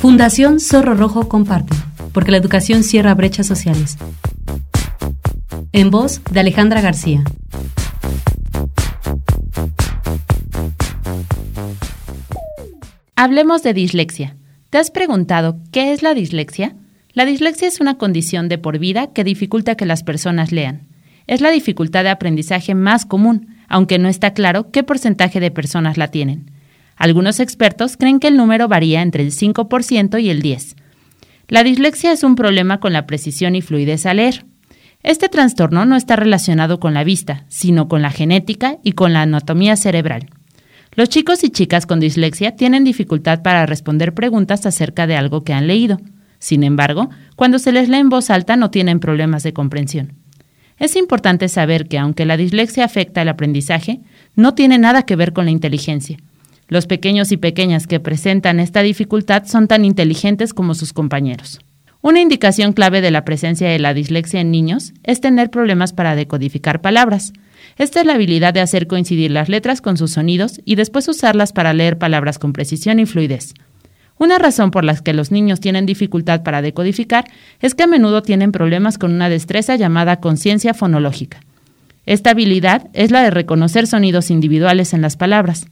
[0.00, 1.76] Fundación Zorro Rojo comparte,
[2.14, 3.98] porque la educación cierra brechas sociales.
[5.72, 7.22] En voz de Alejandra García.
[13.14, 14.36] Hablemos de dislexia.
[14.70, 16.76] ¿Te has preguntado qué es la dislexia?
[17.12, 20.88] La dislexia es una condición de por vida que dificulta que las personas lean.
[21.26, 25.98] Es la dificultad de aprendizaje más común, aunque no está claro qué porcentaje de personas
[25.98, 26.50] la tienen.
[27.00, 30.74] Algunos expertos creen que el número varía entre el 5% y el 10%.
[31.48, 34.44] La dislexia es un problema con la precisión y fluidez al leer.
[35.02, 39.22] Este trastorno no está relacionado con la vista, sino con la genética y con la
[39.22, 40.28] anatomía cerebral.
[40.92, 45.54] Los chicos y chicas con dislexia tienen dificultad para responder preguntas acerca de algo que
[45.54, 46.02] han leído.
[46.38, 50.12] Sin embargo, cuando se les lee en voz alta no tienen problemas de comprensión.
[50.76, 54.00] Es importante saber que aunque la dislexia afecta el aprendizaje,
[54.36, 56.18] no tiene nada que ver con la inteligencia.
[56.70, 61.58] Los pequeños y pequeñas que presentan esta dificultad son tan inteligentes como sus compañeros.
[62.00, 66.14] Una indicación clave de la presencia de la dislexia en niños es tener problemas para
[66.14, 67.32] decodificar palabras.
[67.76, 71.52] Esta es la habilidad de hacer coincidir las letras con sus sonidos y después usarlas
[71.52, 73.52] para leer palabras con precisión y fluidez.
[74.16, 77.24] Una razón por la que los niños tienen dificultad para decodificar
[77.60, 81.40] es que a menudo tienen problemas con una destreza llamada conciencia fonológica.
[82.06, 85.66] Esta habilidad es la de reconocer sonidos individuales en las palabras.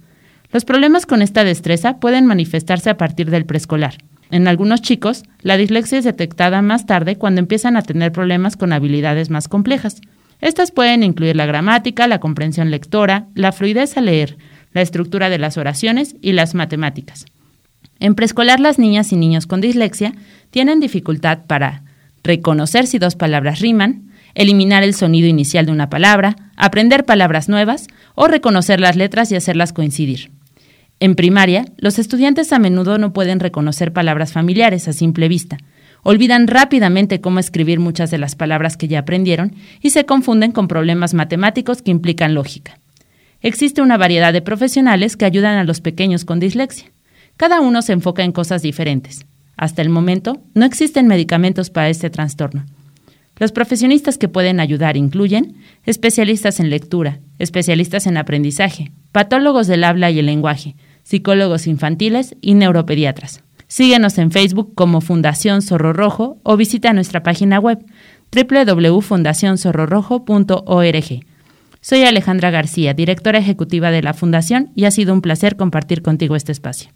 [0.50, 3.98] Los problemas con esta destreza pueden manifestarse a partir del preescolar.
[4.30, 8.72] En algunos chicos, la dislexia es detectada más tarde cuando empiezan a tener problemas con
[8.72, 10.00] habilidades más complejas.
[10.40, 14.38] Estas pueden incluir la gramática, la comprensión lectora, la fluidez al leer,
[14.72, 17.26] la estructura de las oraciones y las matemáticas.
[18.00, 20.14] En preescolar, las niñas y niños con dislexia
[20.50, 21.82] tienen dificultad para
[22.22, 27.86] reconocer si dos palabras riman, eliminar el sonido inicial de una palabra, aprender palabras nuevas
[28.14, 30.37] o reconocer las letras y hacerlas coincidir.
[31.00, 35.58] En primaria, los estudiantes a menudo no pueden reconocer palabras familiares a simple vista.
[36.02, 40.66] Olvidan rápidamente cómo escribir muchas de las palabras que ya aprendieron y se confunden con
[40.66, 42.78] problemas matemáticos que implican lógica.
[43.42, 46.90] Existe una variedad de profesionales que ayudan a los pequeños con dislexia.
[47.36, 49.24] Cada uno se enfoca en cosas diferentes.
[49.56, 52.66] Hasta el momento, no existen medicamentos para este trastorno.
[53.36, 60.10] Los profesionistas que pueden ayudar incluyen especialistas en lectura, especialistas en aprendizaje, patólogos del habla
[60.10, 60.74] y el lenguaje,
[61.08, 63.42] psicólogos infantiles y neuropediatras.
[63.66, 67.78] Síguenos en Facebook como Fundación Zorro Rojo o visita nuestra página web
[68.30, 71.20] www.fundacionzorrorojo.org.
[71.80, 76.36] Soy Alejandra García, directora ejecutiva de la Fundación, y ha sido un placer compartir contigo
[76.36, 76.90] este espacio.